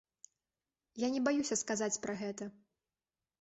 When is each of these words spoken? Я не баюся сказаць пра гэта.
Я 1.05 1.09
не 1.15 1.21
баюся 1.27 1.59
сказаць 1.61 1.91
пра 2.07 2.17
гэта. 2.23 2.49